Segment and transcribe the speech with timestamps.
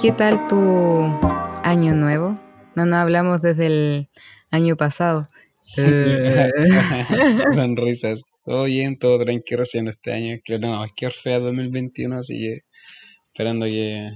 [0.00, 0.56] qué tal tu
[1.62, 2.38] año nuevo?
[2.74, 4.08] No nos hablamos desde el
[4.50, 5.28] año pasado.
[7.54, 8.22] Son risas.
[8.46, 10.38] Todo bien, todo tranquilo haciendo este año.
[10.42, 12.60] Que no, es que Orfea 2021, así que
[13.24, 14.10] esperando que.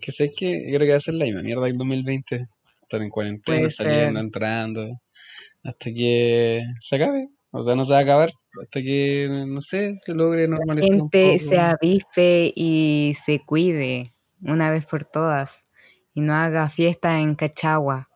[0.00, 2.46] Que sé que creo que va a ser la misma mierda el 2020.
[2.82, 5.00] Estar en cuarentena, saliendo, entrando.
[5.64, 7.28] Hasta que se acabe.
[7.50, 8.30] O sea, no se va a acabar.
[8.62, 11.48] Hasta que, no sé, se logre normalizar un Gente poco.
[11.48, 14.10] se avife y se cuide
[14.42, 15.64] una vez por todas
[16.14, 18.08] y no haga fiesta en Cachagua.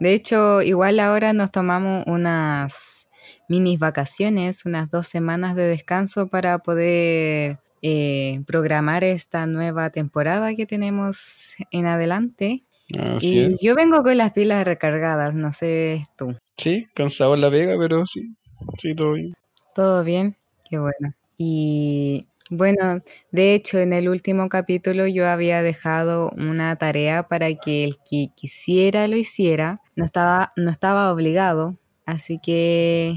[0.00, 3.06] De hecho, igual ahora nos tomamos unas
[3.48, 10.66] minis vacaciones, unas dos semanas de descanso para poder eh, programar esta nueva temporada que
[10.66, 12.64] tenemos en adelante.
[12.98, 13.60] Así Y es.
[13.60, 16.36] yo vengo con las pilas recargadas, no sé tú.
[16.56, 18.34] Sí, cansado en la pega, pero sí.
[18.78, 19.34] Sí, todo bien.
[19.74, 20.36] ¿Todo bien?
[20.68, 21.14] Qué bueno.
[21.36, 27.84] Y bueno, de hecho, en el último capítulo yo había dejado una tarea para que
[27.84, 29.80] el que quisiera lo hiciera.
[29.96, 31.78] No estaba, no estaba obligado.
[32.04, 33.14] Así que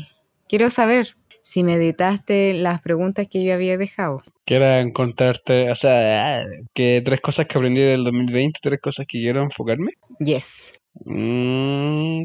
[0.48, 4.24] quiero saber si meditaste las preguntas que yo había dejado.
[4.46, 9.42] Quiero encontrarte, o sea, que tres cosas que aprendí del 2020, tres cosas que quiero
[9.44, 9.92] enfocarme.
[10.20, 10.72] Yes.
[11.04, 12.22] Mm,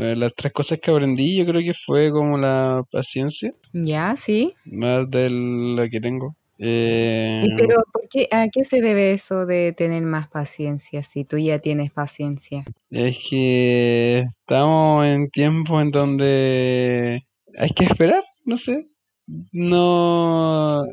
[0.00, 4.54] eh, las tres cosas que aprendí yo creo que fue como la paciencia, Ya, sí.
[4.64, 6.34] más de lo que tengo.
[6.66, 11.26] Eh, ¿Y pero por qué, a qué se debe eso de tener más paciencia si
[11.26, 12.64] tú ya tienes paciencia?
[12.90, 17.26] es que estamos en tiempos en donde
[17.58, 18.86] hay que esperar, no sé.
[19.52, 20.84] No,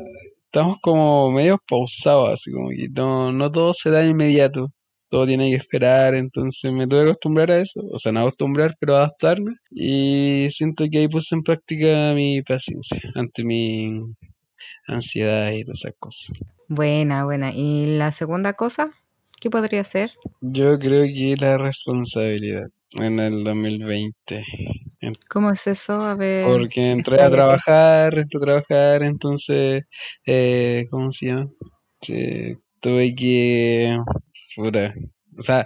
[0.46, 4.68] estamos como medio pausados, así como que no, no todo se da inmediato.
[5.10, 8.76] Todo tiene que esperar, entonces me tuve que acostumbrar a eso, o sea, no acostumbrar,
[8.80, 9.56] pero adaptarme.
[9.70, 14.02] Y siento que ahí puse en práctica mi paciencia ante mi
[14.88, 16.38] ansiedad y todas esas cosas.
[16.68, 17.52] Buena, buena.
[17.54, 18.92] ¿Y la segunda cosa?
[19.40, 20.12] ¿Qué podría ser?
[20.42, 24.44] Yo creo que la responsabilidad en el 2020.
[25.02, 26.04] En- ¿Cómo es eso?
[26.06, 26.46] A ver.
[26.46, 29.84] Porque entré a trabajar, entré a trabajar, entonces,
[30.26, 31.50] eh, ¿cómo se llama?
[32.80, 33.98] Tuve que,
[34.56, 34.94] puta,
[35.38, 35.66] o sea,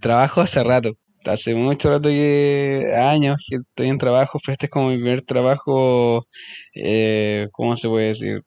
[0.00, 4.70] trabajo hace rato, hace mucho rato que, años que estoy en trabajo, pero este es
[4.70, 6.26] como mi primer trabajo,
[6.74, 8.42] eh, ¿cómo se puede decir?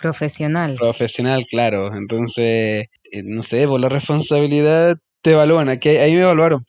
[0.00, 0.76] Profesional.
[0.76, 6.64] Profesional, claro, entonces, eh, no sé, por la responsabilidad te evalúan, aquí, ahí me evaluaron,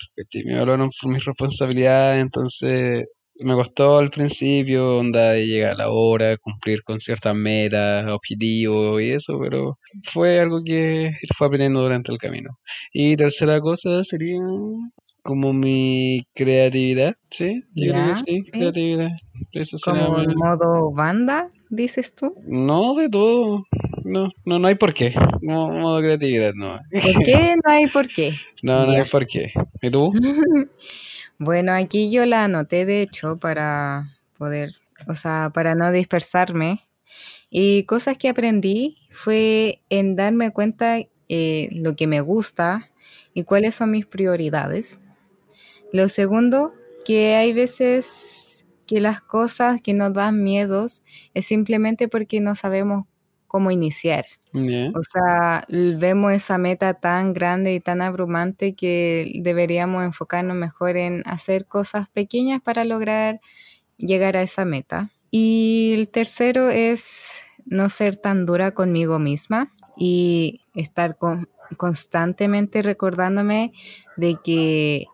[0.46, 3.06] me evaluaron por mis responsabilidades, entonces
[3.40, 9.02] me costó al principio, onda de llegar a la hora, cumplir con ciertas metas, objetivos
[9.02, 12.58] y eso, pero fue algo que fue aprendiendo durante el camino.
[12.94, 14.40] Y tercera cosa sería
[15.26, 17.64] como mi creatividad, ¿sí?
[17.74, 18.52] Yo creo que sí, sí.
[18.52, 19.10] creatividad.
[19.54, 22.36] Eso Como en modo banda, dices tú.
[22.46, 23.66] No, de todo.
[24.04, 25.16] No, no, no hay por qué.
[25.42, 26.80] No, modo creatividad, no.
[26.92, 27.56] ¿Por qué?
[27.56, 28.34] No hay por qué.
[28.64, 29.52] No, no hay por qué.
[29.82, 30.14] ¿Y tú?
[31.38, 34.72] Bueno, aquí yo la anoté de hecho para poder,
[35.10, 36.80] o sea, para no dispersarme.
[37.50, 42.90] Y cosas que aprendí fue en darme cuenta eh, lo que me gusta
[43.34, 45.02] y cuáles son mis prioridades.
[45.92, 46.74] Lo segundo,
[47.06, 51.04] que hay veces que las cosas que nos dan miedos
[51.34, 53.06] es simplemente porque no sabemos
[53.48, 54.26] cómo iniciar.
[54.94, 61.22] O sea, vemos esa meta tan grande y tan abrumante que deberíamos enfocarnos mejor en
[61.26, 63.42] hacer cosas pequeñas para lograr
[63.98, 65.12] llegar a esa meta.
[65.32, 73.74] Y el tercero es no ser tan dura conmigo misma y estar con- constantemente recordándome
[74.18, 75.06] de que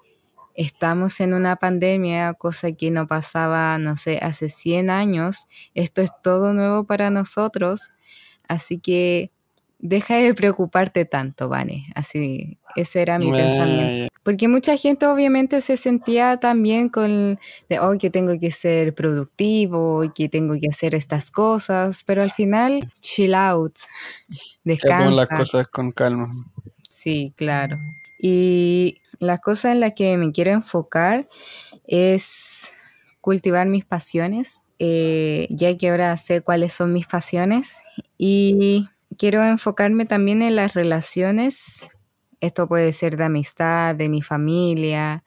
[0.56, 5.48] estamos en una pandemia, cosa que no pasaba, no sé, hace 100 años.
[5.74, 7.90] Esto es todo nuevo para nosotros.
[8.48, 9.32] Así que
[9.80, 11.88] deja de preocuparte tanto, Vane.
[11.96, 14.14] Así, ese era mi pensamiento.
[14.24, 20.04] Porque mucha gente obviamente se sentía también con de oh, que tengo que ser productivo
[20.04, 23.76] y que tengo que hacer estas cosas, pero al final, chill out,
[24.84, 25.38] Hagamos las descansa.
[25.38, 26.30] cosas con calma.
[26.88, 27.80] Sí, claro.
[28.24, 31.28] Y la cosa en la que me quiero enfocar
[31.86, 32.70] es
[33.20, 37.80] cultivar mis pasiones, eh, ya que ahora sé cuáles son mis pasiones
[38.20, 38.88] y
[39.18, 41.98] quiero enfocarme también en las relaciones.
[42.42, 45.24] Esto puede ser de amistad, de mi familia,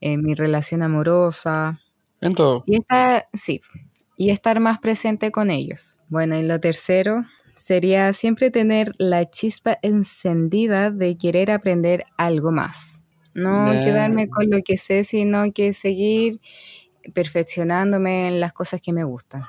[0.00, 1.78] en mi relación amorosa.
[2.22, 2.64] En todo.
[2.66, 3.60] Y estar, sí,
[4.16, 5.98] y estar más presente con ellos.
[6.08, 7.24] Bueno, y lo tercero
[7.60, 13.02] sería siempre tener la chispa encendida de querer aprender algo más.
[13.34, 16.40] No quedarme con lo que sé, sino que seguir
[17.14, 19.42] perfeccionándome en las cosas que me gustan.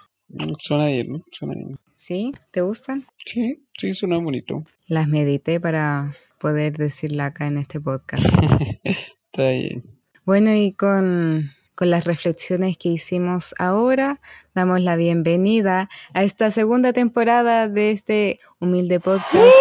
[0.60, 1.26] Suena bien, ¿no?
[1.32, 1.80] Suena bien.
[1.96, 2.34] ¿Sí?
[2.52, 3.06] ¿Te gustan?
[3.26, 4.64] Sí, sí, suena bonito.
[4.88, 8.26] Las medité para poder decirla acá en este podcast.
[8.84, 9.84] Está bien.
[10.26, 14.20] Bueno, y con, con las reflexiones que hicimos ahora,
[14.54, 19.54] damos la bienvenida a esta segunda temporada de este humilde podcast.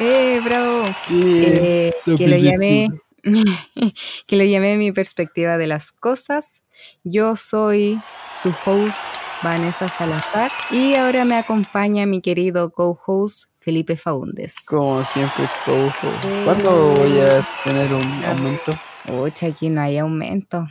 [0.00, 0.84] ¡Eh, bravo!
[1.10, 2.88] Eh, que lo llamé
[4.26, 6.64] que lo llamé mi perspectiva de las cosas.
[7.02, 8.00] Yo soy
[8.42, 8.98] su host
[9.42, 14.54] Vanessa Salazar y ahora me acompaña mi querido co-host Felipe Faúndez.
[14.66, 16.44] Como siempre, co-host.
[16.44, 18.72] ¿Cuándo voy a tener un aumento?
[19.06, 20.66] Pucha, aquí no hay aumento.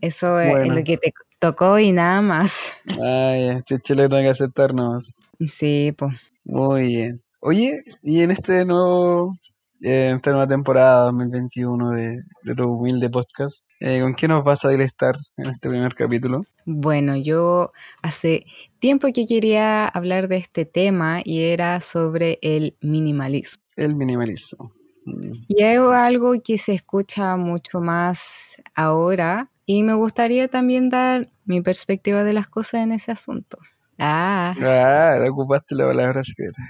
[0.00, 2.72] Eso es lo que te tocó y nada más.
[3.02, 5.20] Ay, este le tengo que aceptarnos.
[5.46, 6.14] Sí, pues.
[6.44, 7.22] Muy bien.
[7.40, 9.34] Oye, y en este nuevo
[9.80, 13.64] en esta nueva temporada 2021 de, de tu humilde podcast.
[13.80, 16.44] Eh, ¿Con qué nos vas a directar en este primer capítulo?
[16.64, 17.72] Bueno, yo
[18.02, 18.44] hace
[18.80, 23.62] tiempo que quería hablar de este tema y era sobre el minimalismo.
[23.76, 24.72] El minimalismo.
[25.16, 25.44] Mm.
[25.48, 31.60] Y es algo que se escucha mucho más ahora y me gustaría también dar mi
[31.60, 33.58] perspectiva de las cosas en ese asunto.
[33.98, 34.54] Ah.
[34.62, 36.62] Ah, ocupaste la palabra secreta.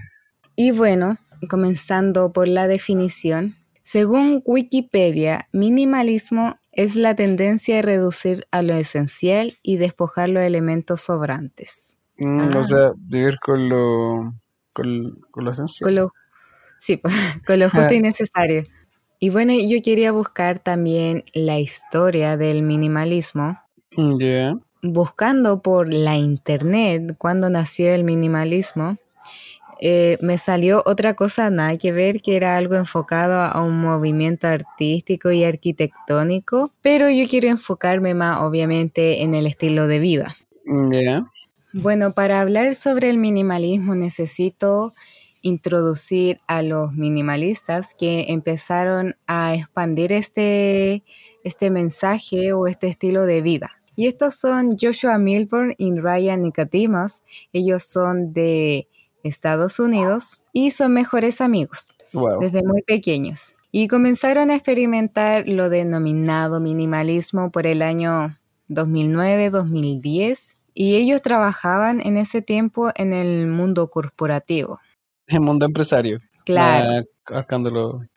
[0.57, 1.19] Y bueno,
[1.49, 3.55] comenzando por la definición.
[3.83, 11.01] Según Wikipedia, minimalismo es la tendencia a reducir a lo esencial y despojar los elementos
[11.01, 11.97] sobrantes.
[12.19, 12.67] Mm, o ah.
[12.67, 14.35] sea, vivir con lo,
[14.73, 15.87] con, lo esencial.
[15.87, 16.13] Con lo,
[16.79, 17.01] sí,
[17.47, 18.65] con lo justo y necesario.
[19.21, 23.59] Y bueno, yo quería buscar también la historia del minimalismo.
[24.81, 28.97] Buscando por la internet cuando nació el minimalismo,
[29.81, 34.47] eh, me salió otra cosa nada que ver, que era algo enfocado a un movimiento
[34.49, 40.37] artístico y arquitectónico, pero yo quiero enfocarme más obviamente en el estilo de vida.
[41.73, 44.95] Bueno, para hablar sobre el minimalismo necesito
[45.43, 51.05] introducir a los minimalistas que empezaron a expandir este,
[51.45, 53.71] este mensaje o este estilo de vida.
[53.97, 57.23] Y estos son Joshua Milburn y Ryan Nicodemus.
[57.53, 58.87] Ellos son de
[59.25, 61.89] Estados Unidos y son mejores amigos
[62.41, 63.57] desde muy pequeños.
[63.71, 68.39] Y comenzaron a experimentar lo denominado minimalismo por el año
[68.69, 74.79] 2009-2010 y ellos trabajaban en ese tiempo en el mundo corporativo.
[75.39, 76.21] El mundo empresario.
[76.45, 77.07] Claro.
[77.31, 77.45] Ah,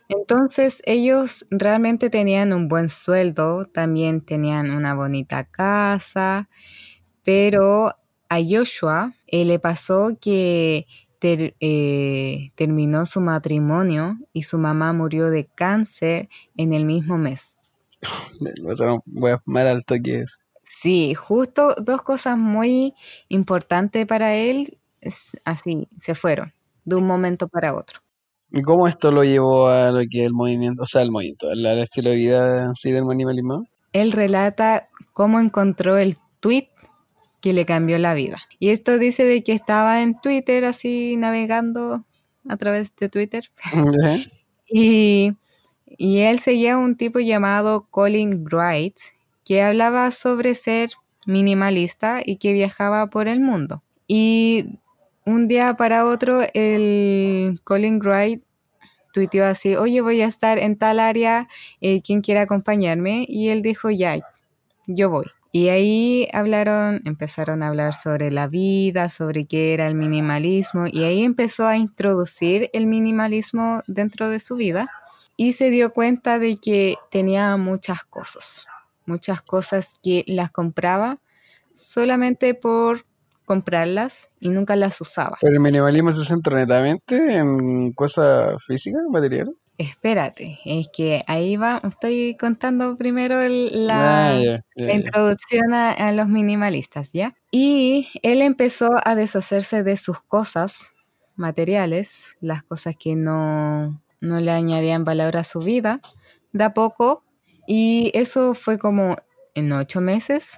[0.07, 6.49] Entonces ellos realmente tenían un buen sueldo, también tenían una bonita casa,
[7.23, 7.93] pero
[8.29, 10.87] a Joshua eh, le pasó que
[11.21, 17.57] eh, terminó su matrimonio y su mamá murió de cáncer en el mismo mes.
[19.05, 20.39] Voy a mal alto que es.
[20.63, 22.95] Sí, justo dos cosas muy
[23.27, 24.79] importantes para él,
[25.45, 26.53] así se fueron,
[26.85, 27.99] de un momento para otro.
[28.51, 31.65] ¿Y cómo esto lo llevó a lo que el movimiento, o sea, el movimiento, al
[31.79, 33.65] estilo de vida así del minimalismo?
[33.93, 36.67] Él relata cómo encontró el tweet
[37.41, 38.37] que le cambió la vida.
[38.59, 42.05] Y esto dice de que estaba en Twitter así navegando
[42.47, 43.51] a través de Twitter.
[44.67, 45.33] y,
[45.85, 48.97] y, él seguía un tipo llamado Colin Wright
[49.43, 50.91] que hablaba sobre ser
[51.25, 53.83] minimalista y que viajaba por el mundo.
[54.07, 54.79] Y
[55.25, 58.43] un día para otro el Colin Wright
[59.13, 61.47] tuiteó así, oye, voy a estar en tal área,
[61.81, 63.25] eh, ¿quién quiere acompañarme?
[63.27, 64.17] Y él dijo, ya,
[64.87, 65.25] yo voy.
[65.51, 71.03] Y ahí hablaron, empezaron a hablar sobre la vida, sobre qué era el minimalismo, y
[71.03, 74.89] ahí empezó a introducir el minimalismo dentro de su vida
[75.35, 78.65] y se dio cuenta de que tenía muchas cosas,
[79.05, 81.19] muchas cosas que las compraba
[81.73, 83.05] solamente por
[83.51, 85.37] comprarlas y nunca las usaba.
[85.41, 89.53] ¿Pero el minimalismo se centra netamente en cosas físicas, materiales?
[89.77, 97.35] Espérate, es que ahí va, estoy contando primero la, ah, introducción a, los minimalistas, ¿ya?
[97.51, 100.93] Y él empezó a deshacerse de sus cosas
[101.35, 105.99] materiales, las cosas que no, no le añadían valor a su vida,
[106.53, 107.25] de a poco,
[107.67, 109.17] y eso fue como
[109.55, 110.57] en ocho meses,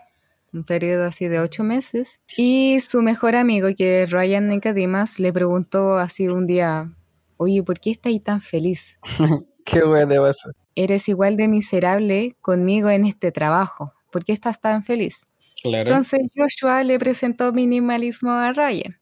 [0.53, 5.33] un periodo así de ocho meses, y su mejor amigo, que es Ryan Nicodemus, le
[5.33, 6.91] preguntó así un día,
[7.37, 8.99] oye, ¿por qué estás tan feliz?
[9.65, 10.51] qué bueno eso.
[10.75, 13.91] Eres igual de miserable conmigo en este trabajo.
[14.11, 15.25] ¿Por qué estás tan feliz?
[15.61, 15.89] Claro.
[15.89, 18.97] Entonces Joshua le presentó minimalismo a Ryan.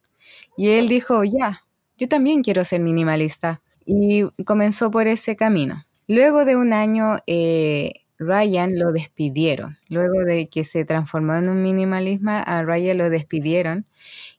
[0.58, 1.64] Y él dijo, ya,
[1.98, 3.62] yo también quiero ser minimalista.
[3.86, 5.86] Y comenzó por ese camino.
[6.08, 9.78] Luego de un año, eh, Ryan lo despidieron.
[9.90, 13.86] Luego de que se transformó en un minimalismo, a Ryan lo despidieron.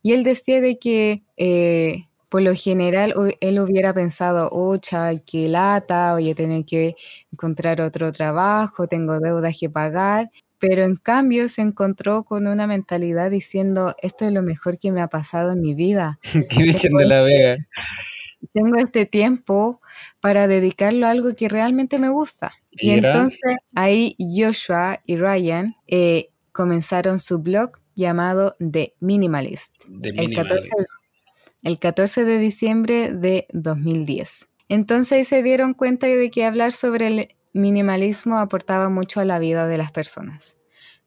[0.02, 6.12] Y él decía de que eh, por lo general él hubiera pensado, ocha, qué lata,
[6.12, 6.94] voy a tener que
[7.32, 13.32] encontrar otro trabajo, tengo deudas que pagar, pero en cambio se encontró con una mentalidad
[13.32, 16.20] diciendo, esto es lo mejor que me ha pasado en mi vida.
[16.48, 17.56] ¿Qué de la Vega?
[18.52, 19.80] Tengo este tiempo
[20.20, 22.52] para dedicarlo a algo que realmente me gusta.
[22.70, 30.68] Y, entonces ahí Joshua y Ryan eh, comenzaron su blog llamado The Minimalist, El, 14,
[31.62, 34.48] el 14 de diciembre de 2010.
[34.68, 39.66] Entonces se dieron cuenta de que hablar sobre el minimalismo aportaba mucho a la vida
[39.66, 40.56] de las personas.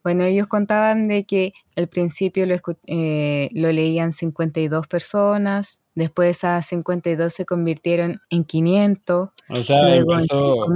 [0.05, 6.67] Bueno, ellos contaban de que al principio lo, eh, lo leían 52 personas, después esas
[6.67, 10.13] 52 se convirtieron en 500, o sea, luego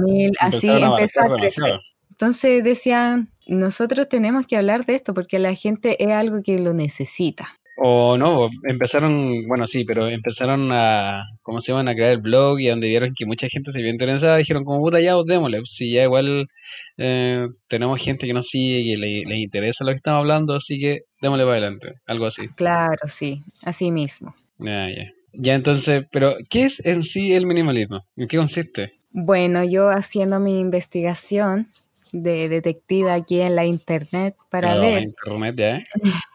[0.08, 1.80] en así empezó a crecer.
[2.10, 6.74] Entonces decían, nosotros tenemos que hablar de esto porque la gente es algo que lo
[6.74, 7.59] necesita.
[7.82, 12.60] O no, empezaron, bueno, sí, pero empezaron a, ¿cómo se iban a crear el blog
[12.60, 15.90] y donde vieron que mucha gente se vio interesada, dijeron como puta ya, démosle, si
[15.90, 16.46] ya igual
[16.98, 20.78] eh, tenemos gente que nos sigue y le, le, interesa lo que estamos hablando, así
[20.78, 22.48] que démosle para adelante, algo así.
[22.48, 24.34] Claro, sí, así mismo.
[24.58, 25.10] Ya, ya.
[25.32, 28.04] Ya entonces, pero ¿qué es en sí el minimalismo?
[28.14, 28.92] ¿En qué consiste?
[29.10, 31.68] Bueno, yo haciendo mi investigación
[32.12, 35.04] de detective aquí en la internet para ver.
[35.04, 35.82] Internet, ¿ya?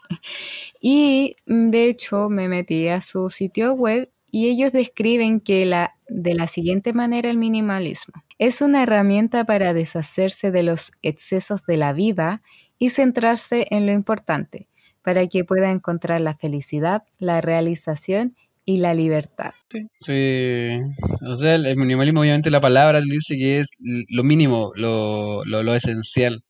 [0.82, 5.94] y mm, de hecho me metí a su sitio web y ellos describen que la,
[6.10, 11.78] de la siguiente manera el minimalismo es una herramienta para deshacerse de los excesos de
[11.78, 12.42] la vida
[12.78, 14.68] y centrarse en lo importante,
[15.02, 18.36] para que pueda encontrar la felicidad, la realización
[18.66, 19.54] y la libertad.
[19.70, 20.80] Sí.
[21.22, 25.76] O sea, el minimalismo, obviamente, la palabra dice que es lo mínimo, lo, lo, lo
[25.76, 26.44] esencial.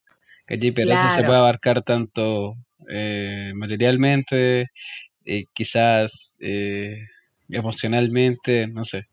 [0.47, 2.55] Que pero eso se puede abarcar tanto
[2.89, 4.71] eh, materialmente,
[5.25, 6.99] eh, quizás eh,
[7.49, 9.07] emocionalmente, no sé.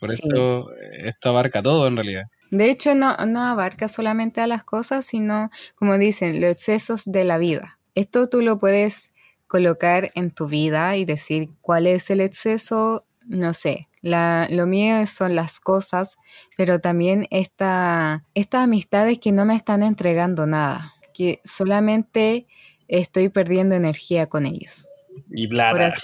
[0.00, 0.66] Por eso
[1.04, 2.24] esto abarca todo en realidad.
[2.50, 7.24] De hecho, no, no abarca solamente a las cosas, sino, como dicen, los excesos de
[7.24, 7.78] la vida.
[7.94, 9.12] Esto tú lo puedes
[9.46, 13.88] colocar en tu vida y decir cuál es el exceso, no sé.
[14.00, 16.16] La, lo mío son las cosas,
[16.56, 22.46] pero también esta, estas amistades que no me están entregando nada, que solamente
[22.88, 24.86] estoy perdiendo energía con ellos.
[25.30, 25.94] Y plata.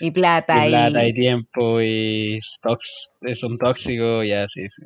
[0.00, 0.66] Y plata.
[0.66, 4.82] Y plata y, tiempo y son tóxicos y así, sí,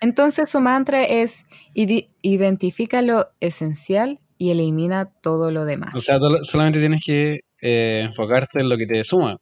[0.00, 1.44] Entonces su mantra es
[1.74, 5.94] identifica lo esencial y elimina todo lo demás.
[5.94, 9.36] O sea, solamente tienes que eh, enfocarte en lo que te suma,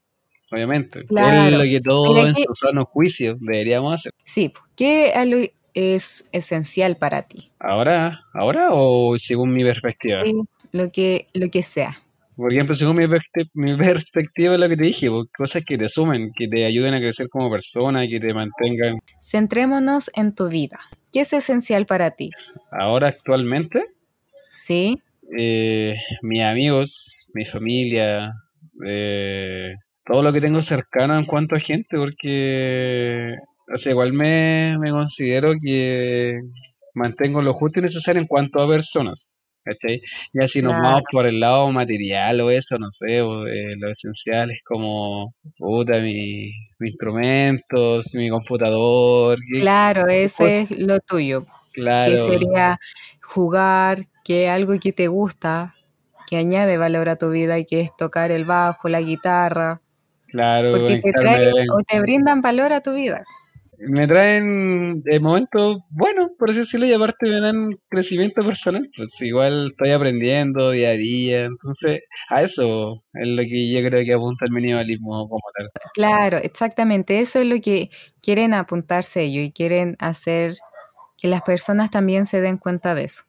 [0.50, 1.00] obviamente.
[1.00, 4.12] Es lo que todo en su sano juicio deberíamos hacer.
[4.24, 5.12] Sí, ¿qué
[5.78, 7.50] es esencial para ti?
[7.58, 8.20] ¿Ahora?
[8.34, 10.22] ¿Ahora o según mi perspectiva?
[10.24, 10.34] Sí,
[10.72, 11.96] lo que, lo que sea.
[12.36, 13.06] Por ejemplo, según mi,
[13.54, 17.00] mi perspectiva es lo que te dije, cosas que te sumen, que te ayuden a
[17.00, 18.98] crecer como persona, que te mantengan.
[19.20, 20.78] Centrémonos en tu vida.
[21.12, 22.30] ¿Qué es esencial para ti?
[22.70, 23.84] Ahora, actualmente,
[24.50, 25.00] Sí.
[25.36, 28.32] Eh, mis amigos, mi familia,
[28.86, 33.34] eh, todo lo que tengo cercano en cuanto a gente, porque
[33.68, 36.40] o igual me, considero que
[36.94, 39.30] mantengo lo justo y necesario en cuanto a personas.
[39.68, 40.00] ¿cachai?
[40.32, 44.50] Ya si nos vamos por el lado material o eso, no sé, eh, lo esencial
[44.50, 49.38] es como, puta, mi, mis instrumentos, mi computador.
[49.58, 51.44] Claro, eso es lo tuyo.
[51.72, 52.10] Claro.
[52.10, 52.80] Que sería
[53.22, 55.74] jugar, que algo que te gusta,
[56.26, 59.80] que añade valor a tu vida y que es tocar el bajo, la guitarra.
[60.26, 63.24] Claro, porque te traen o te brindan valor a tu vida.
[63.80, 68.90] Me traen momentos buenos, por así decirlo, y aparte me dan crecimiento personal.
[68.96, 74.04] Pues igual estoy aprendiendo día a día, entonces a eso es lo que yo creo
[74.04, 75.70] que apunta el minimalismo como tal.
[75.94, 80.54] Claro, exactamente, eso es lo que quieren apuntarse ellos y quieren hacer
[81.16, 83.24] que las personas también se den cuenta de eso.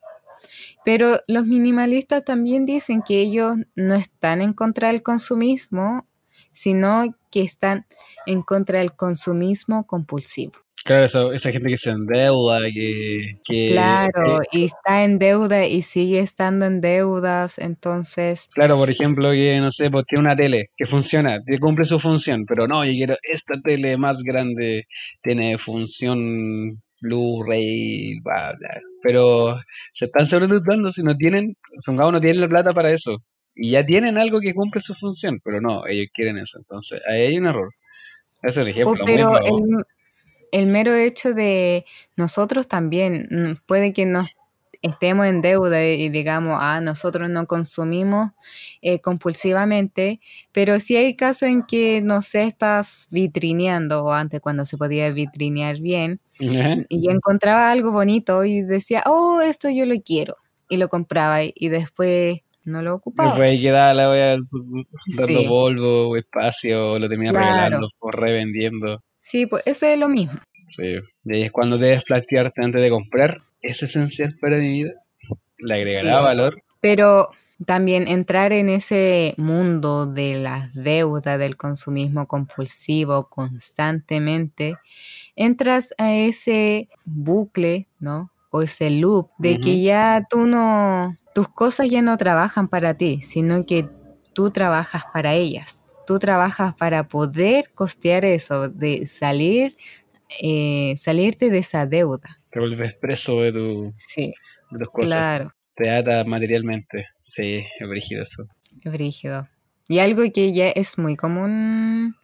[0.83, 6.07] Pero los minimalistas también dicen que ellos no están en contra del consumismo,
[6.51, 7.85] sino que están
[8.25, 10.53] en contra del consumismo compulsivo.
[10.85, 13.67] Claro, esa gente que se endeuda, que...
[13.67, 18.47] claro, y está en deuda y sigue estando en deudas, entonces...
[18.53, 21.99] Claro, por ejemplo, que, no sé, pues tiene una tele que funciona, que cumple su
[21.99, 24.87] función, pero no, yo quiero esta tele más grande,
[25.21, 28.81] tiene función Blu-ray, bla, bla.
[29.01, 29.59] Pero
[29.93, 33.17] se están sobredotando si no tienen, Songao no tiene la plata para eso.
[33.61, 36.57] Y ya tienen algo que cumple su función, pero no, ellos quieren eso.
[36.59, 37.73] Entonces, ahí hay un error.
[38.41, 39.01] Ese es el ejemplo.
[39.01, 39.85] Oh, pero el,
[40.51, 41.85] el, mero hecho de
[42.15, 44.29] nosotros también, mm, puede que nos
[44.81, 48.31] estemos en deuda y digamos, ah, nosotros no consumimos
[48.81, 50.19] eh, compulsivamente,
[50.51, 55.11] pero si hay casos en que, no sé, estás vitrineando, o antes cuando se podía
[55.11, 60.37] vitrinear bien, y encontraba algo bonito y decía, oh, esto yo lo quiero,
[60.69, 62.39] y lo compraba y, después
[62.69, 63.29] no lo ocupaba.
[63.31, 64.43] Después quedaba la voy
[65.17, 69.03] dando polvo o espacio, lo terminaba regalando o revendiendo.
[69.19, 70.39] Sí, pues eso es lo mismo.
[70.69, 70.95] Sí,
[71.25, 74.93] y ahí es cuando debes plantearte antes de comprar es esencial para mi vida,
[75.57, 76.63] le agregará valor.
[76.81, 77.29] Pero
[77.65, 84.75] también entrar en ese mundo de las deudas, del consumismo compulsivo constantemente,
[85.35, 88.31] entras a ese bucle, ¿no?
[88.51, 93.21] O ese loop de que ya tú no, tus cosas ya no trabajan para ti,
[93.21, 93.87] sino que
[94.33, 95.85] tú trabajas para ellas.
[96.05, 99.73] Tú trabajas para poder costear eso, de salir,
[100.41, 104.33] eh, salirte de esa deuda te vuelves preso de, tu, sí,
[104.71, 105.11] de tus cosas.
[105.11, 105.51] Claro.
[105.75, 107.07] Te ata materialmente.
[107.21, 108.47] Sí, es brígido eso.
[108.83, 109.47] Es brígido.
[109.87, 112.15] Y algo que ya es muy común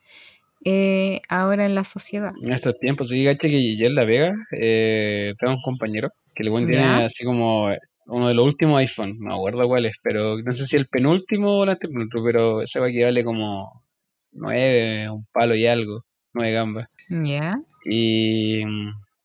[0.63, 2.33] eh, ahora en la sociedad.
[2.43, 6.43] En estos tiempos, sí, gache que yo en La Vega eh, tengo un compañero que
[6.43, 7.69] le tiene así como
[8.05, 10.87] uno de los últimos iPhone, no me acuerdo cuál es, pero no sé si el
[10.87, 13.83] penúltimo o el antepenúltimo, pero ese va que vale como
[14.31, 16.87] nueve, un palo y algo, nueve gambas.
[17.09, 17.55] Ya.
[17.85, 18.63] Y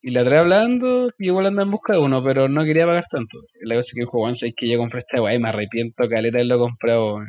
[0.03, 3.05] y la trae hablando, y igual anda en busca de uno, pero no quería pagar
[3.11, 3.39] tanto.
[3.61, 6.09] La cosa es que dijo, Juan, es que yo compré esta weá y me arrepiento,
[6.09, 7.21] caleta de lo comprado.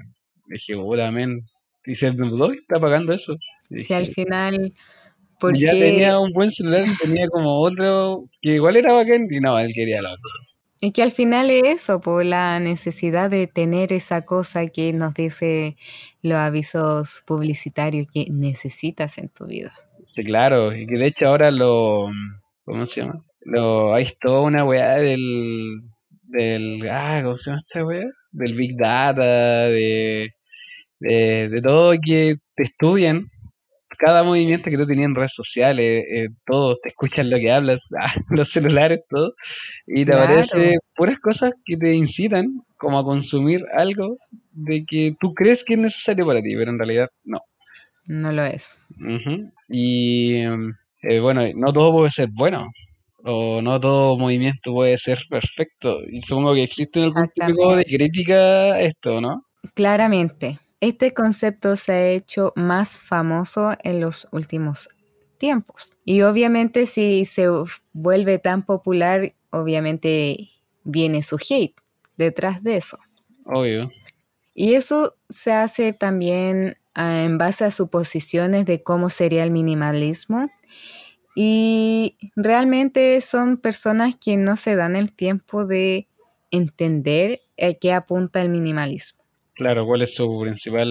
[0.45, 1.41] Dije, puta, men.
[1.85, 3.35] Y se dudó y está pagando eso.
[3.69, 4.73] si al final.
[5.39, 9.57] ¿por ya tenía un buen celular, tenía como otro que igual era bacán y no,
[9.57, 10.31] él quería la otra.
[10.81, 15.13] Y que al final es eso, por la necesidad de tener esa cosa que nos
[15.13, 15.77] dice
[16.23, 19.71] los avisos publicitarios que necesitas en tu vida.
[20.15, 22.09] Sí, claro, y que de hecho ahora lo
[22.65, 23.23] ¿Cómo se llama?
[23.41, 25.81] Lo, hay toda una weá del,
[26.23, 26.87] del.
[26.89, 28.05] Ah, ¿cómo se llama esta weá?
[28.31, 30.31] Del Big Data, de,
[30.99, 33.29] de, de todo que te estudian
[34.01, 37.87] cada movimiento que tú tenías en redes sociales, eh, todos te escuchan lo que hablas,
[37.99, 39.33] ah, los celulares, todo,
[39.85, 44.17] y te aparece puras cosas que te incitan como a consumir algo
[44.53, 47.39] de que tú crees que es necesario para ti, pero en realidad no.
[48.07, 48.77] No lo es.
[49.69, 50.37] Y
[51.03, 52.71] eh, bueno, no todo puede ser bueno,
[53.23, 55.99] o no todo movimiento puede ser perfecto.
[56.09, 59.45] Y supongo que existe algún tipo de crítica a esto, ¿no?
[59.75, 60.57] Claramente.
[60.81, 64.89] Este concepto se ha hecho más famoso en los últimos
[65.37, 65.95] tiempos.
[66.03, 67.45] Y obviamente si se
[67.93, 70.49] vuelve tan popular, obviamente
[70.83, 71.75] viene su hate
[72.17, 72.97] detrás de eso.
[73.45, 73.91] Obvio.
[74.55, 80.49] Y eso se hace también ah, en base a suposiciones de cómo sería el minimalismo
[81.35, 86.07] y realmente son personas que no se dan el tiempo de
[86.49, 89.20] entender a qué apunta el minimalismo.
[89.61, 90.89] Claro, ¿cuál es su principal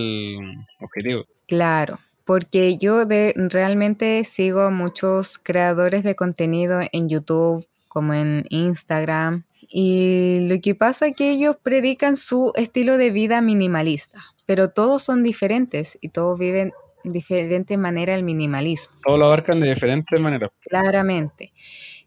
[0.81, 1.25] objetivo?
[1.49, 9.43] Claro, porque yo de, realmente sigo muchos creadores de contenido en YouTube como en Instagram
[9.69, 15.03] y lo que pasa es que ellos predican su estilo de vida minimalista, pero todos
[15.03, 16.71] son diferentes y todos viven
[17.03, 18.95] diferente manera el minimalismo.
[19.05, 20.53] Todos lo abarcan de diferentes maneras.
[20.61, 21.53] Claramente.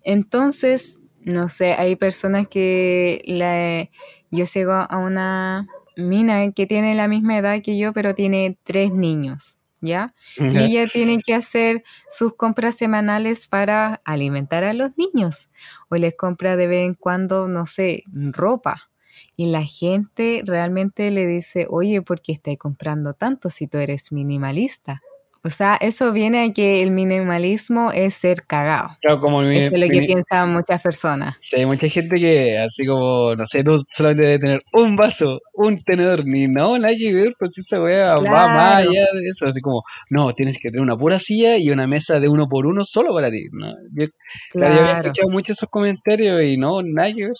[0.02, 3.90] Entonces, no sé, hay personas que la,
[4.32, 8.92] yo sigo a una mina que tiene la misma edad que yo, pero tiene tres
[8.92, 10.14] niños, ¿ya?
[10.38, 15.50] Y ella tiene que hacer sus compras semanales para alimentar a los niños.
[15.90, 18.90] O les compra de vez en cuando, no sé, ropa
[19.36, 24.12] y la gente realmente le dice, oye, ¿por qué estás comprando tanto si tú eres
[24.12, 25.02] minimalista?
[25.46, 28.92] O sea, eso viene a que el minimalismo es ser cagado.
[29.02, 31.38] Claro, como eso es lo que piensan muchas personas.
[31.42, 35.42] Sí, hay mucha gente que, así como, no sé, tú solamente debes tener un vaso,
[35.54, 39.46] un tenedor, ni no, nada que ver, pues esa weá va más allá de eso.
[39.46, 42.66] Así como, no, tienes que tener una pura silla y una mesa de uno por
[42.66, 43.44] uno solo para ti.
[43.52, 43.74] ¿no?
[43.92, 44.06] Yo,
[44.50, 44.76] claro.
[44.76, 47.36] yo había escuchado mucho esos comentarios y no, nada que ver.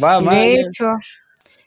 [0.00, 0.92] Va De hecho,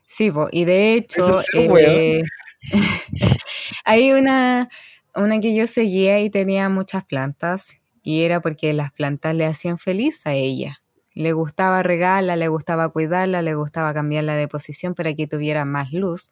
[0.05, 2.21] sí, y de hecho, eh,
[3.85, 4.69] hay una,
[5.17, 9.77] una que yo seguía y tenía muchas plantas y era porque las plantas le hacían
[9.77, 10.81] feliz a ella.
[11.13, 15.91] Le gustaba regarla, le gustaba cuidarla, le gustaba cambiarla de posición para que tuviera más
[15.91, 16.29] luz.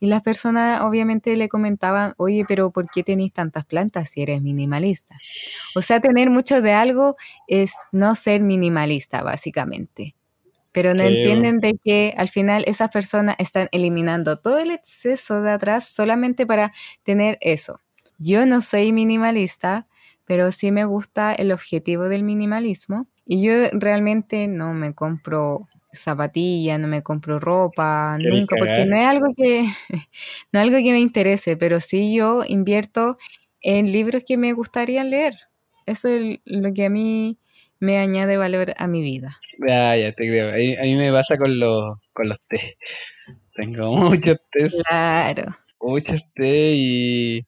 [0.00, 4.40] Y las personas obviamente le comentaban, oye, pero ¿por qué tenéis tantas plantas si eres
[4.40, 5.16] minimalista?
[5.74, 7.16] O sea, tener mucho de algo
[7.48, 10.14] es no ser minimalista, básicamente
[10.72, 15.50] pero no entienden de que al final esas personas están eliminando todo el exceso de
[15.50, 16.72] atrás solamente para
[17.04, 17.81] tener eso.
[18.22, 19.86] Yo no soy minimalista,
[20.24, 26.78] pero sí me gusta el objetivo del minimalismo y yo realmente no me compro zapatillas,
[26.78, 29.64] no me compro ropa, nunca, porque no es algo que
[30.52, 33.18] no es algo que me interese, pero sí yo invierto
[33.60, 35.34] en libros que me gustaría leer.
[35.84, 37.38] Eso es lo que a mí
[37.80, 39.36] me añade valor a mi vida.
[39.68, 40.50] Ah, ya te creo.
[40.50, 42.76] A mí, me pasa con los, con los té.
[43.56, 44.68] Tengo muchos té.
[44.86, 45.56] Claro.
[45.80, 47.46] Muchos té y,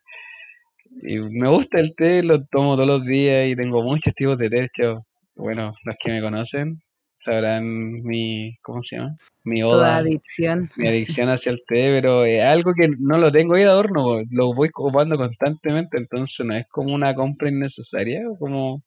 [1.02, 4.50] y, me gusta el té, lo tomo todos los días y tengo muchos tipos de
[4.50, 4.64] té.
[4.64, 6.80] Hecho, bueno, los que me conocen
[7.20, 7.64] sabrán
[8.02, 9.16] mi, ¿cómo se llama?
[9.44, 9.96] Mi oda.
[9.96, 10.70] adicción.
[10.76, 14.20] Mi adicción hacia el té, pero es algo que no lo tengo ahí de adorno,
[14.30, 18.83] lo voy ocupando constantemente, entonces no es como una compra innecesaria, como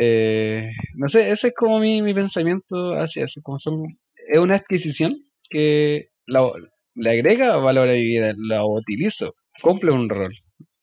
[0.00, 3.40] eh, no sé, ese es como mi, mi pensamiento hacia eso.
[3.42, 3.84] Como son,
[4.28, 5.16] es una adquisición
[5.48, 10.34] que le agrega valor a mi vida, la utilizo, cumple un rol.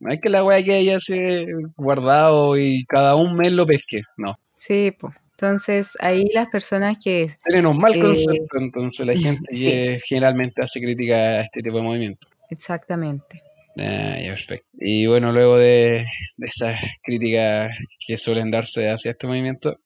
[0.02, 1.46] No es que la wea que haya se
[1.78, 4.36] guardado y cada un mes lo pesque, no.
[4.56, 5.14] Sí, pues.
[5.34, 7.28] Entonces, ahí las personas que...
[7.46, 11.84] Tienen un mal eh, concepto, entonces la gente generalmente hace crítica a este tipo de
[11.84, 12.28] movimiento.
[12.50, 13.44] Exactamente.
[13.78, 14.68] Ah, perfecto.
[14.80, 16.06] Y bueno, luego de,
[16.40, 19.78] esas críticas que suelen darse hacia este movimiento,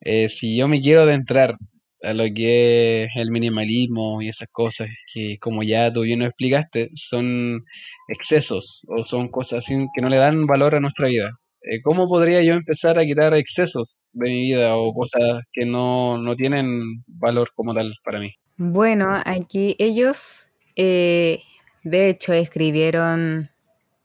[0.00, 1.56] eh, si yo me quiero adentrar
[2.02, 6.28] a lo que es el minimalismo y esas cosas que, como ya tú bien nos
[6.28, 7.64] explicaste, son
[8.08, 11.30] excesos o son cosas que no le dan valor a nuestra vida.
[11.62, 16.18] Eh, ¿Cómo podría yo empezar a quitar excesos de mi vida o cosas que no,
[16.18, 18.34] no tienen valor como tal para mí?
[18.56, 21.40] Bueno, aquí ellos eh,
[21.82, 23.48] de hecho, escribieron...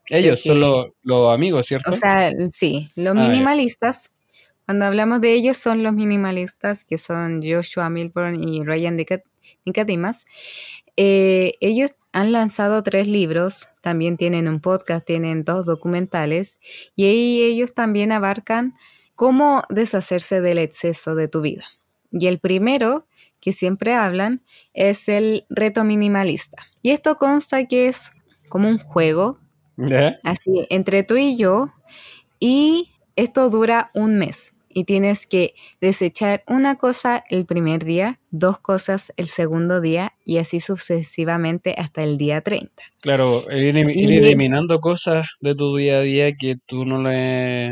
[0.09, 1.91] Ellos son los, amigos, ¿cierto?
[1.91, 4.09] O sea, sí, los ah, minimalistas.
[4.67, 8.97] Cuando hablamos de ellos son los minimalistas, que son Joshua Milburn y Ryan
[9.63, 10.25] Nicodemus.
[10.97, 16.59] Eh, ellos han lanzado tres libros, también tienen un podcast, tienen dos documentales,
[16.97, 18.73] y ahí ellos también abarcan
[19.15, 21.63] cómo deshacerse del exceso de tu vida.
[22.11, 23.07] Y el primero
[23.39, 26.57] que siempre hablan es el reto minimalista.
[26.81, 28.11] Y esto consta que es
[28.49, 29.39] como un juego,
[30.25, 31.71] así, entre tú y yo,
[32.37, 34.53] y esto dura un mes.
[34.77, 40.37] Y tienes que desechar una cosa el primer día, dos cosas el segundo día y
[40.37, 42.83] así sucesivamente hasta el día 30.
[43.01, 47.71] Claro, ir, eliminando cosas de tu día a día que tú no le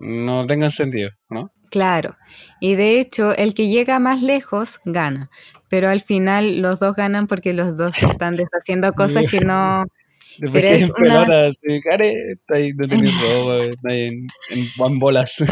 [0.00, 1.52] no tengan sentido, ¿no?
[1.70, 2.16] Claro,
[2.58, 5.28] y de hecho el que llega más lejos gana,
[5.68, 9.84] pero al final los dos ganan porque los dos están deshaciendo cosas que no...
[10.54, 11.26] pero es una...
[11.26, 12.84] pelotas, está ahí, no
[13.60, 14.26] está ahí en,
[14.78, 15.44] en, bolas.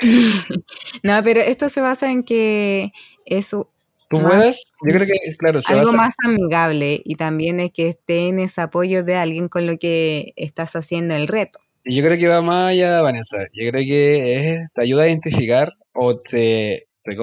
[1.02, 2.92] no, pero esto se basa en que
[3.24, 3.54] es
[4.10, 4.64] ¿Tú puedes?
[4.86, 8.62] Yo creo que, claro, se algo más amigable y también es que esté en ese
[8.62, 11.58] apoyo de alguien con lo que estás haciendo el reto.
[11.84, 13.38] Yo creo que va más allá, Vanessa.
[13.52, 17.16] Yo creo que te ayuda a identificar o te, te,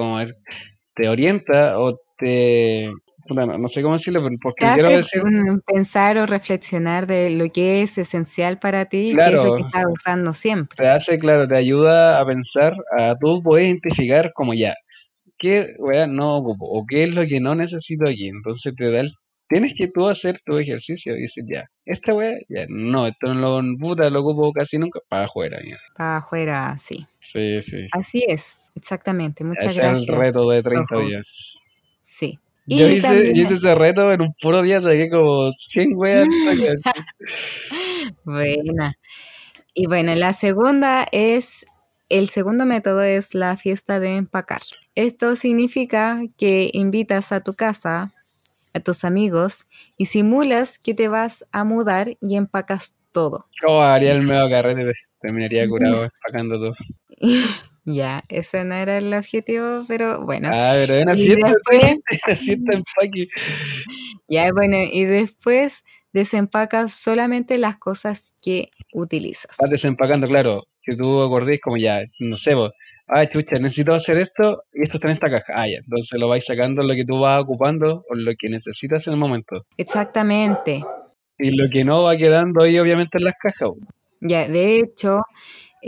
[0.94, 2.90] te orienta o te...
[3.28, 5.22] Bueno, no sé cómo decirlo, porque quiero decir...
[5.66, 9.62] pensar o reflexionar de lo que es esencial para ti y qué es lo que
[9.62, 10.76] estás usando siempre.
[10.76, 14.74] Te hace, claro, te ayuda a pensar, a tú puedes identificar como ya,
[15.38, 15.74] qué
[16.08, 18.28] no ocupo o qué es lo que no necesito aquí.
[18.28, 19.12] Entonces te da el
[19.48, 21.16] tienes que tú hacer tu ejercicio.
[21.16, 25.00] Y dices, ya, esta weá, ya, no, esto no lo, puta, lo ocupo casi nunca,
[25.08, 25.78] para afuera, mira.
[25.96, 27.06] Para afuera, sí.
[27.20, 27.86] Sí, sí.
[27.92, 29.44] Así es, exactamente.
[29.44, 30.02] Muchas gracias.
[30.02, 31.62] Es el reto de 30 días.
[32.02, 32.38] Sí.
[32.66, 36.28] Yo, hice, hice, ese reto en un puro día, saqué como 100 weas.
[38.24, 38.94] Buena.
[39.74, 41.66] Y bueno, la segunda es,
[42.08, 44.62] el segundo método es la fiesta de empacar.
[44.94, 48.12] Esto significa que invitas a tu casa
[48.76, 53.46] a tus amigos y simulas que te vas a mudar y empacas todo.
[53.64, 54.92] ¿Cómo haría el medio carrete?
[55.20, 56.74] Terminaría curado empacando todo.
[57.86, 60.50] ya, ese no era el objetivo, pero bueno.
[60.52, 63.28] Ah, pero una fiesta, después, una fiesta empaque.
[64.28, 69.56] Ya, bueno, y después desempacas solamente las cosas que utilizas.
[69.60, 70.64] Vas desempacando, claro.
[70.84, 72.72] Si tú acordés como ya, no sé, vos,
[73.06, 75.52] ah, chucha, necesito hacer esto y esto está en esta caja.
[75.54, 79.06] Ah, ya, entonces lo vais sacando lo que tú vas ocupando o lo que necesitas
[79.06, 79.64] en el momento.
[79.76, 80.82] Exactamente.
[81.38, 83.70] Y lo que no va quedando ahí obviamente en las cajas.
[84.20, 85.20] Ya, de hecho,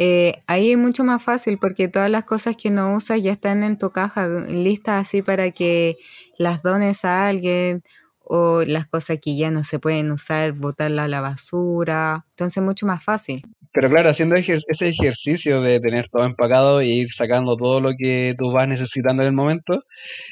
[0.00, 3.64] eh, ahí es mucho más fácil porque todas las cosas que no usas ya están
[3.64, 5.98] en tu caja listas así para que
[6.38, 7.82] las dones a alguien
[8.20, 12.26] o las cosas que ya no se pueden usar, botarlas a la basura.
[12.30, 13.42] Entonces, mucho más fácil.
[13.78, 18.34] Pero claro, haciendo ese ejercicio de tener todo empacado e ir sacando todo lo que
[18.36, 19.84] tú vas necesitando en el momento,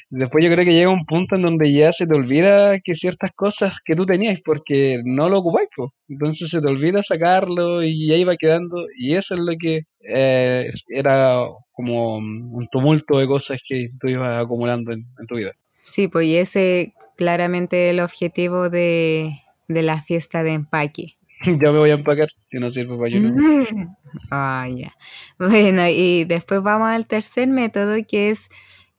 [0.09, 3.31] después yo creo que llega un punto en donde ya se te olvida que ciertas
[3.33, 5.69] cosas que tú tenías, porque no lo ocupáis,
[6.09, 9.83] entonces se te olvida sacarlo y ahí va quedando, y eso es lo que
[10.13, 11.39] eh, era
[11.71, 15.53] como un tumulto de cosas que tú ibas acumulando en, tu vida.
[15.79, 19.31] Sí, pues y ese claramente el objetivo de
[19.69, 21.16] la fiesta de empaque.
[21.45, 23.19] ya me voy a empacar, si no sirve para yo.
[24.31, 24.93] ah, ya.
[25.37, 28.49] Bueno, y después vamos al tercer método, que es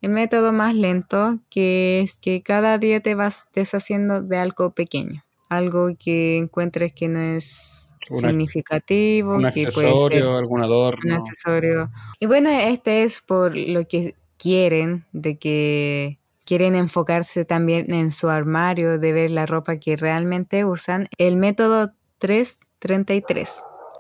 [0.01, 5.25] el método más lento, que es que cada día te vas deshaciendo de algo pequeño,
[5.49, 11.15] algo que encuentres que no es significativo, un que accesorio, algún adorno.
[11.15, 11.91] Un accesorio.
[12.21, 18.29] Y bueno, este es por lo que quieren, de que quieren enfocarse también en su
[18.31, 21.09] armario, de ver la ropa que realmente usan.
[21.19, 23.49] El método 333,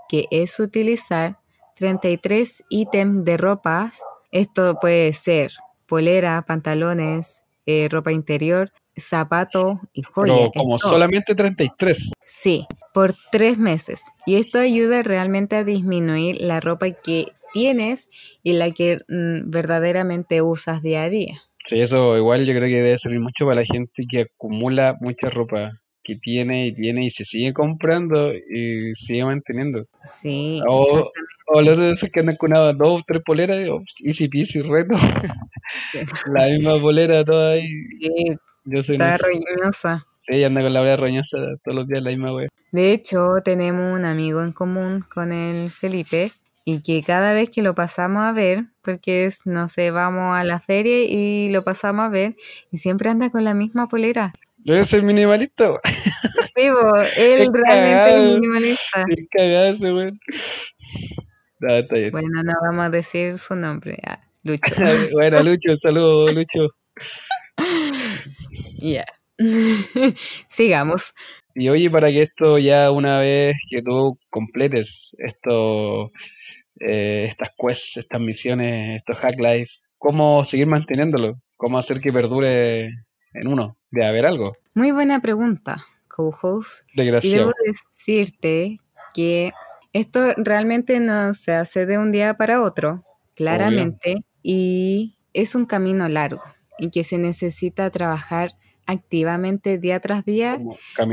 [0.08, 1.38] que es utilizar
[1.76, 3.92] 33 ítems de ropa.
[4.30, 5.52] Esto puede ser
[5.86, 10.50] polera, pantalones, eh, ropa interior, zapato y joya.
[10.54, 12.10] como solamente 33.
[12.24, 14.02] Sí, por tres meses.
[14.26, 18.08] Y esto ayuda realmente a disminuir la ropa que tienes
[18.42, 21.42] y la que mm, verdaderamente usas día a día.
[21.66, 25.28] Sí, eso igual yo creo que debe servir mucho para la gente que acumula mucha
[25.28, 25.72] ropa
[26.08, 29.84] que tiene y tiene y se sigue comprando y sigue manteniendo.
[30.06, 30.62] Sí.
[30.66, 31.12] O,
[31.48, 33.58] o los de esos que andan con dos o tres poleras,
[34.02, 34.94] easy peasy, reto.
[36.32, 37.68] la misma polera toda ahí.
[38.00, 40.06] Sí, Yo soy está roñosa.
[40.20, 42.48] Sí, anda con la polera roñosa todos los días la misma wea.
[42.72, 46.32] De hecho, tenemos un amigo en común con el Felipe
[46.64, 50.42] y que cada vez que lo pasamos a ver, porque es, no sé, vamos a
[50.44, 52.36] la feria y lo pasamos a ver
[52.70, 54.32] y siempre anda con la misma polera.
[54.64, 55.80] Yo soy minimalista.
[56.56, 56.68] Sí,
[57.16, 59.04] él realmente es minimalista.
[59.08, 60.20] Qué cagado ese weón.
[61.60, 63.98] Bueno, no vamos a decir su nombre.
[64.06, 64.74] Ah, Lucho.
[65.12, 66.68] bueno, Lucho, saludos, Lucho.
[68.80, 69.04] Ya.
[70.48, 71.12] Sigamos.
[71.54, 76.12] Y oye, para que esto ya una vez que tú completes esto,
[76.78, 81.40] eh, estas quests, estas misiones, estos hack life, ¿cómo seguir manteniéndolo?
[81.56, 82.90] ¿Cómo hacer que perdure
[83.34, 84.56] en uno, de haber algo?
[84.74, 86.82] Muy buena pregunta, co-host.
[86.94, 88.78] Y debo decirte
[89.14, 89.52] que
[89.92, 96.08] esto realmente no se hace de un día para otro, claramente, y es un camino
[96.08, 96.42] largo
[96.78, 98.52] y que se necesita trabajar
[98.86, 100.58] activamente día tras día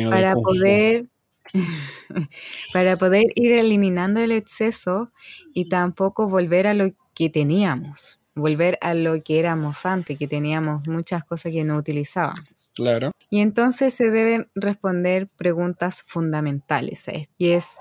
[0.09, 1.07] para poder
[2.73, 5.11] para poder ir eliminando el exceso
[5.53, 10.87] y tampoco volver a lo que teníamos volver a lo que éramos antes, que teníamos
[10.87, 12.69] muchas cosas que no utilizábamos.
[12.75, 13.11] Claro.
[13.29, 17.33] Y entonces se deben responder preguntas fundamentales a esto.
[17.37, 17.77] Y es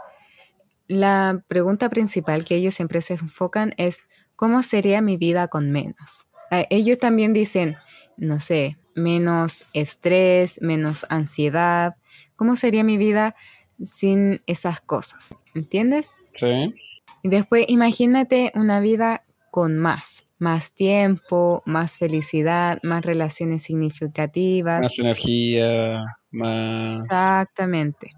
[0.86, 6.26] la pregunta principal que ellos siempre se enfocan es ¿cómo sería mi vida con menos?
[6.70, 7.76] ellos también dicen,
[8.16, 11.96] no sé, menos estrés, menos ansiedad.
[12.36, 13.34] ¿Cómo sería mi vida
[13.82, 15.34] sin esas cosas?
[15.56, 16.14] ¿Entiendes?
[16.36, 16.72] Sí.
[17.22, 24.82] Y después imagínate una vida con más más tiempo, más felicidad, más relaciones significativas.
[24.82, 27.04] Más energía, más...
[27.04, 28.12] Exactamente.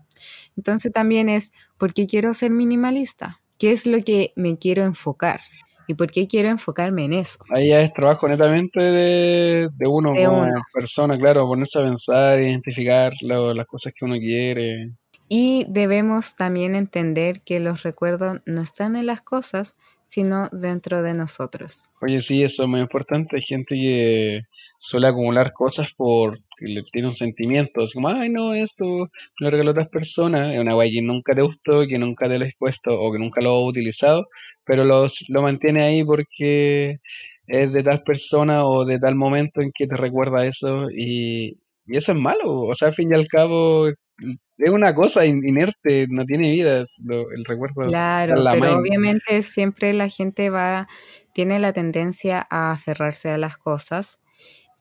[0.56, 3.40] Entonces también es, ¿por qué quiero ser minimalista?
[3.58, 5.40] ¿Qué es lo que me quiero enfocar?
[5.88, 7.38] ¿Y por qué quiero enfocarme en eso?
[7.50, 13.66] Ahí ya es trabajo netamente de, uno como persona, claro, ponerse a pensar, identificar las
[13.66, 14.90] cosas que uno quiere.
[15.28, 19.74] Y debemos también entender que los recuerdos no están en las cosas,
[20.06, 21.88] sino dentro de nosotros.
[22.00, 23.36] Oye, sí, eso es muy importante.
[23.36, 24.42] Hay gente que
[24.78, 29.70] suele acumular cosas porque le tiene un sentimiento, es como, ay, no, esto lo regaló
[29.72, 32.98] otras personas, es una guay que nunca te gustó, que nunca te lo has puesto
[32.98, 34.26] o que nunca lo has utilizado,
[34.64, 36.98] pero los, lo mantiene ahí porque
[37.46, 42.12] es de tal persona o de tal momento en que te recuerda eso y eso
[42.12, 46.50] es malo, o sea, al fin y al cabo es una cosa inerte, no tiene
[46.50, 47.86] vida el recuerdo.
[47.86, 50.88] Claro, pero obviamente siempre la gente va,
[51.32, 54.20] tiene la tendencia a aferrarse a las cosas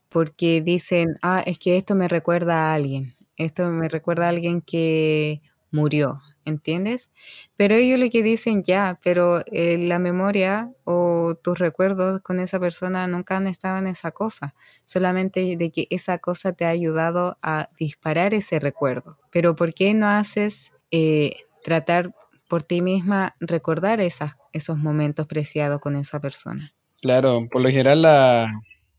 [0.10, 4.62] porque dicen, ah, es que esto me recuerda a alguien, esto me recuerda a alguien
[4.62, 5.40] que
[5.72, 7.12] murió, ¿entiendes?
[7.58, 12.60] Pero ellos lo que dicen ya, pero eh, la memoria o tus recuerdos con esa
[12.60, 14.54] persona nunca han estado en esa cosa,
[14.86, 19.18] solamente de que esa cosa te ha ayudado a disparar ese recuerdo.
[19.32, 22.14] Pero ¿por qué no haces eh, tratar
[22.48, 26.74] por ti misma recordar esas, esos momentos preciados con esa persona?
[27.02, 28.52] Claro, por lo general la,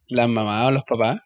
[0.09, 1.21] las mamás o los papás,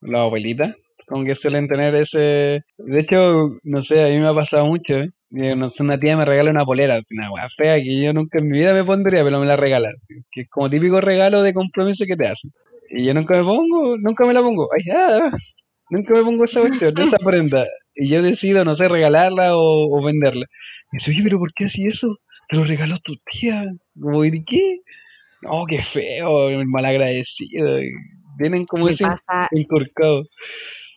[0.00, 0.74] las abuelitas,
[1.06, 2.64] como que suelen tener ese...
[2.78, 5.10] De hecho, no sé, a mí me ha pasado mucho, ¿eh?
[5.30, 8.12] Y, no sé, una tía me regala una polera, así, una weá fea que yo
[8.12, 9.90] nunca en mi vida me pondría, pero me la regala.
[9.94, 12.50] así, que es como típico regalo de compromiso que te hacen.
[12.90, 14.68] Y yo nunca me pongo, nunca me la pongo.
[14.76, 15.30] Ay, ah,
[15.90, 17.66] nunca me pongo esa cuestión, esa prenda.
[17.94, 20.46] Y yo decido, no sé, regalarla o, o venderla.
[20.92, 22.18] Y dice, oye, pero ¿por qué así eso?
[22.48, 23.64] Te lo regaló tu tía.
[24.00, 24.80] Como, ¿y qué?
[25.42, 27.80] No, qué feo, malagradecido.
[27.82, 27.90] Y
[28.38, 29.04] Tienen como Me ese
[29.52, 30.24] inculcado.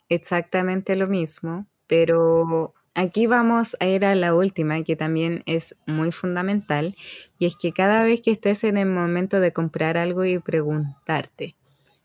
[0.10, 6.12] exactamente lo mismo, pero aquí vamos a ir a la última, que también es muy
[6.12, 6.96] fundamental,
[7.40, 11.56] y es que cada vez que estés en el momento de comprar algo y preguntarte,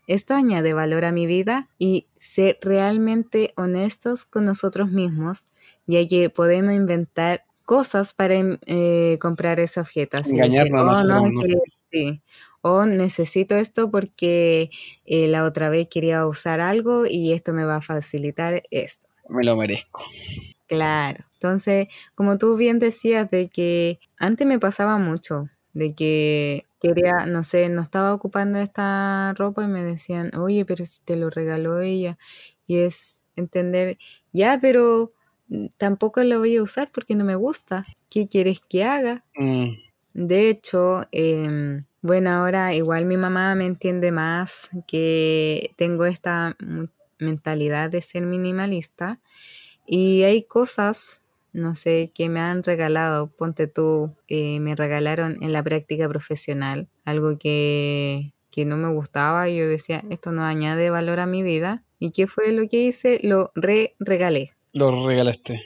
[0.07, 1.69] ¿esto añade valor a mi vida?
[1.77, 5.45] Y ser realmente honestos con nosotros mismos,
[5.85, 11.01] ya que podemos inventar cosas para em, eh, comprar ese objeto, así decir, Engañarnos a
[11.01, 11.55] oh no, que
[11.91, 12.21] sí.
[12.61, 14.69] O necesito esto porque
[15.05, 19.07] eh, la otra vez quería usar algo y esto me va a facilitar esto.
[19.29, 20.01] Me lo merezco.
[20.69, 21.25] Claro.
[21.33, 27.43] Entonces, como tú bien decías, de que antes me pasaba mucho, de que quería, no
[27.43, 31.79] sé, no estaba ocupando esta ropa y me decían, oye, pero si te lo regaló
[31.81, 32.17] ella.
[32.67, 33.97] Y es entender,
[34.31, 35.11] ya, pero
[35.77, 37.85] tampoco lo voy a usar porque no me gusta.
[38.09, 39.23] ¿Qué quieres que haga?
[39.35, 39.69] Mm,
[40.13, 46.55] De hecho, em, bueno, ahora igual mi mamá me entiende más que tengo esta
[47.19, 49.19] mentalidad de ser minimalista
[49.89, 53.27] y hay cosas, no sé, que me han regalado.
[53.35, 59.49] Ponte tú, eh, me regalaron en la práctica profesional algo que, que no me gustaba
[59.49, 61.83] y yo decía, esto no añade valor a mi vida.
[61.99, 63.19] ¿Y qué fue lo que hice?
[63.23, 64.51] Lo re-regalé.
[64.73, 65.61] lo regalaste.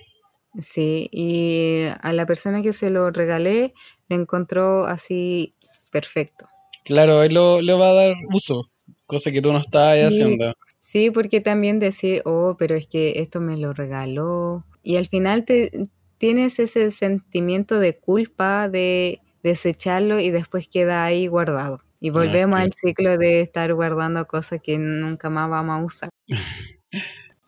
[0.59, 3.73] Sí, y a la persona que se lo regalé
[4.07, 5.55] le encontró así
[5.91, 6.45] perfecto.
[6.85, 8.69] Claro, él lo, le va a dar uso,
[9.05, 10.53] cosa que tú no estabas Sí, haciendo.
[10.83, 14.65] Sí, porque también decir, oh, pero es que esto me lo regaló.
[14.83, 21.27] Y al final te tienes ese sentimiento de culpa de desecharlo y después queda ahí
[21.27, 21.79] guardado.
[21.99, 22.63] Y Ah, volvemos sí.
[22.65, 26.09] al ciclo de estar guardando cosas que nunca más vamos a usar.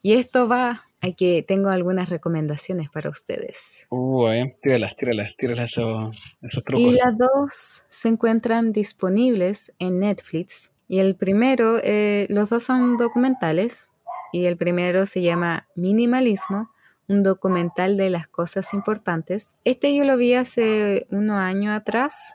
[0.02, 3.88] Y esto va a que tengo algunas recomendaciones para ustedes.
[3.90, 6.94] Uh, eh, tíralas, tíralas, tíralas esos, esos Y trucos.
[7.04, 10.72] las dos se encuentran disponibles en Netflix.
[10.88, 13.92] Y el primero, eh, los dos son documentales.
[14.32, 16.70] Y el primero se llama Minimalismo,
[17.08, 19.56] un documental de las cosas importantes.
[19.64, 22.34] Este yo lo vi hace unos años atrás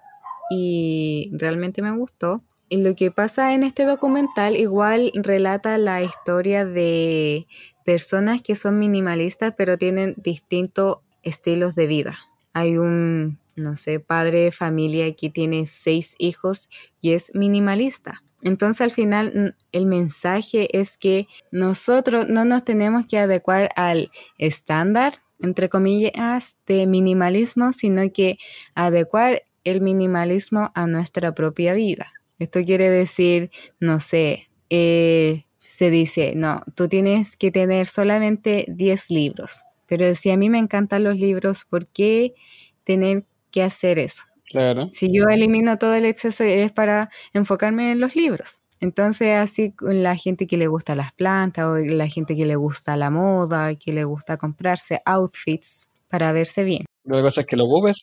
[0.50, 2.42] y realmente me gustó.
[2.68, 7.46] Y lo que pasa en este documental igual relata la historia de
[7.84, 12.16] personas que son minimalistas pero tienen distintos estilos de vida.
[12.52, 16.68] Hay un, no sé, padre de familia que tiene seis hijos
[17.00, 18.22] y es minimalista.
[18.42, 25.14] Entonces al final el mensaje es que nosotros no nos tenemos que adecuar al estándar,
[25.40, 28.38] entre comillas, de minimalismo, sino que
[28.74, 32.12] adecuar el minimalismo a nuestra propia vida.
[32.38, 39.10] Esto quiere decir, no sé, eh, se dice, no, tú tienes que tener solamente 10
[39.10, 39.62] libros.
[39.86, 42.34] Pero si a mí me encantan los libros, ¿por qué
[42.84, 44.29] tener que hacer eso?
[44.50, 44.88] Claro.
[44.90, 48.60] Si yo elimino todo el exceso es para enfocarme en los libros.
[48.80, 52.96] Entonces, así la gente que le gusta las plantas o la gente que le gusta
[52.96, 56.84] la moda, que le gusta comprarse outfits para verse bien.
[57.04, 58.02] La cosa es que lo ocupes.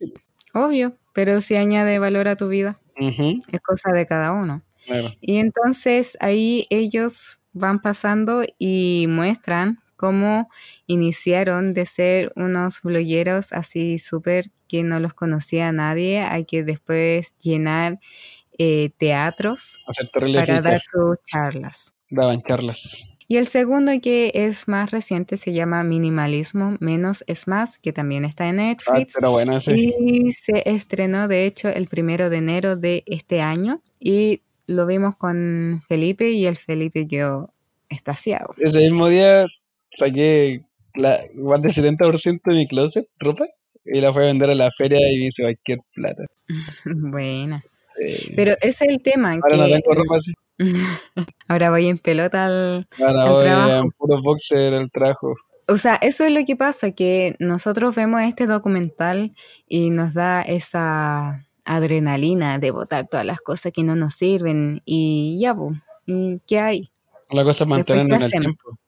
[0.53, 4.63] Obvio, pero si añade valor a tu vida, es cosa de cada uno.
[4.85, 5.09] claro.
[5.19, 10.49] Y entonces ahí ellos van pasando y muestran cómo
[10.85, 17.35] iniciaron de ser unos blogueros así súper que no los conocía nadie, hay que después
[17.39, 17.99] llenar
[18.57, 19.79] eh, teatros
[20.33, 21.93] para dar sus charlas.
[22.09, 23.05] Daban charlas.
[23.29, 28.23] Y el segundo que es más reciente se llama Minimalismo, menos es más, que también
[28.23, 29.13] está en Ah, Netflix.
[29.15, 29.73] pero bueno, ese.
[29.75, 33.81] Y se estrenó, de hecho, el primero de enero de este año.
[33.99, 37.51] Y lo vimos con Felipe y el Felipe quedó
[37.89, 38.53] extasiado.
[38.57, 39.45] Ese mismo día
[39.97, 40.61] saqué
[40.95, 43.45] la, más del 70% de mi closet, ropa,
[43.85, 46.23] y la fui a vender a la feria y me hice cualquier plata.
[46.85, 47.63] Buena.
[48.35, 50.33] Pero ese es el tema, ahora no que tengo ropa así.
[51.47, 53.75] ahora voy en pelota al, Ahora al voy trabajo.
[53.75, 55.35] en puro boxer al trabajo.
[55.67, 59.33] O sea, eso es lo que pasa, que nosotros vemos este documental
[59.67, 65.37] y nos da esa adrenalina de botar todas las cosas que no nos sirven y
[65.41, 65.55] ya,
[66.05, 66.89] ¿y qué hay?
[67.29, 68.79] La cosa es Después, ¿qué mantenernos en el tiempo.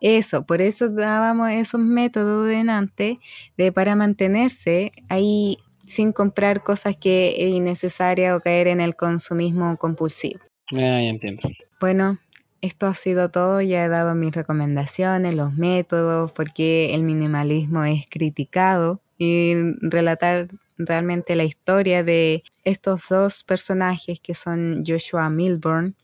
[0.00, 3.18] Eso, por eso dábamos esos métodos de antes
[3.56, 9.76] de para mantenerse ahí sin comprar cosas que es innecesaria o caer en el consumismo
[9.76, 10.40] compulsivo.
[10.72, 11.42] Ah, ya entiendo.
[11.80, 12.18] Bueno,
[12.60, 13.60] esto ha sido todo.
[13.60, 20.48] Ya he dado mis recomendaciones, los métodos, por qué el minimalismo es criticado y relatar
[20.78, 25.96] realmente la historia de estos dos personajes que son Joshua Milburn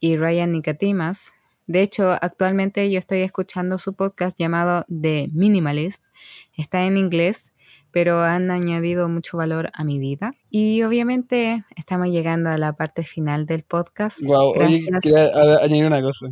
[0.00, 1.32] y Ryan Nicotimas.
[1.68, 6.02] De hecho, actualmente yo estoy escuchando su podcast llamado The Minimalist.
[6.56, 7.52] Está en inglés,
[7.90, 10.32] pero han añadido mucho valor a mi vida.
[10.48, 14.22] Y obviamente estamos llegando a la parte final del podcast.
[14.22, 15.30] Wow, oye, quería
[15.62, 16.28] añadir una cosa.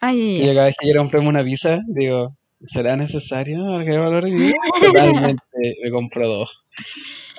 [0.00, 4.54] Ay, Y cada vez que comprarme una pizza, digo, ¿será necesario de vida?
[4.80, 5.42] Totalmente,
[5.82, 6.50] me compro dos.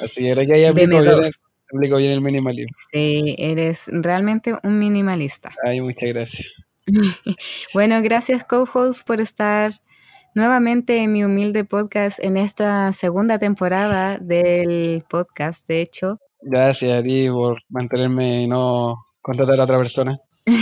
[0.01, 1.31] Así era que ahí aplico bien,
[1.73, 2.75] aplico bien el minimalismo.
[2.91, 5.51] Sí, eres realmente un minimalista.
[5.63, 6.45] Ay, muchas gracias.
[7.73, 9.73] Bueno, gracias co-host por estar
[10.35, 16.19] nuevamente en mi humilde podcast en esta segunda temporada del podcast, de hecho.
[16.41, 20.19] Gracias a ti por mantenerme y no contratar a otra persona.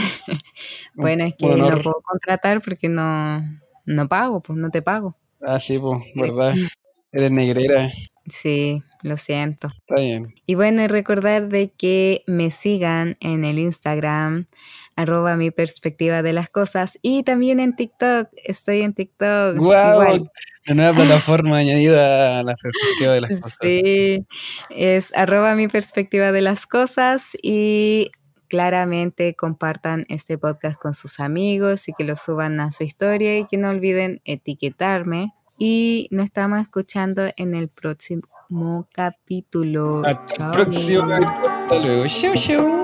[0.95, 3.39] Bueno, es que no puedo contratar porque no,
[3.85, 5.15] no pago, pues no te pago.
[5.41, 6.53] Ah, sí, pues, verdad.
[7.11, 7.91] Eres negrera,
[8.25, 9.67] Sí, lo siento.
[9.67, 10.33] está bien.
[10.45, 14.47] Y bueno, recordar de que me sigan en el Instagram,
[14.97, 19.57] arroba mi perspectiva de las cosas, y también en TikTok, estoy en TikTok.
[19.57, 20.01] ¡Guau!
[20.01, 20.31] igual.
[20.67, 23.57] Una nueva plataforma añadida a la perspectiva de las cosas.
[23.61, 24.25] Sí,
[24.69, 28.11] es arroba mi perspectiva de las cosas y
[28.49, 33.45] claramente compartan este podcast con sus amigos y que lo suban a su historia y
[33.45, 35.33] que no olviden etiquetarme.
[35.59, 40.03] Y nos estamos escuchando en el próximo capítulo.
[40.05, 41.49] Hasta el próximo capítulo.
[41.49, 42.07] Hasta luego.
[42.07, 42.76] Chau, chau.